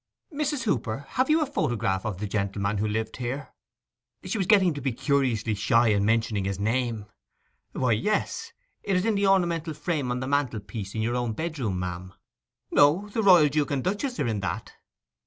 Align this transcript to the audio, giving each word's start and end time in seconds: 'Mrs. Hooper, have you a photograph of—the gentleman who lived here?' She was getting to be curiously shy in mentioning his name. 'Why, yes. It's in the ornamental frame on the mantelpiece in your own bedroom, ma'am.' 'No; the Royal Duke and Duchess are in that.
'Mrs. 0.33 0.63
Hooper, 0.63 1.05
have 1.09 1.29
you 1.29 1.43
a 1.43 1.45
photograph 1.45 2.05
of—the 2.07 2.25
gentleman 2.25 2.79
who 2.79 2.87
lived 2.87 3.17
here?' 3.17 3.53
She 4.23 4.39
was 4.39 4.47
getting 4.47 4.73
to 4.73 4.81
be 4.81 4.93
curiously 4.93 5.53
shy 5.53 5.89
in 5.89 6.03
mentioning 6.05 6.45
his 6.45 6.57
name. 6.59 7.05
'Why, 7.73 7.91
yes. 7.91 8.51
It's 8.81 9.05
in 9.05 9.13
the 9.13 9.27
ornamental 9.27 9.75
frame 9.75 10.09
on 10.09 10.19
the 10.19 10.27
mantelpiece 10.27 10.95
in 10.95 11.03
your 11.03 11.15
own 11.15 11.33
bedroom, 11.33 11.77
ma'am.' 11.77 12.15
'No; 12.71 13.09
the 13.09 13.21
Royal 13.21 13.47
Duke 13.47 13.69
and 13.69 13.83
Duchess 13.83 14.19
are 14.19 14.25
in 14.25 14.39
that. 14.39 14.73